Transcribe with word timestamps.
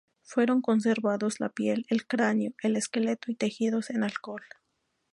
Fueron 0.23 0.63
conservados 0.63 1.39
la 1.39 1.49
piel, 1.49 1.85
el 1.89 2.07
cráneo, 2.07 2.53
el 2.63 2.75
esqueleto 2.75 3.29
y 3.31 3.35
tejidos 3.35 3.91
en 3.91 4.03
alcohol. 4.03 4.41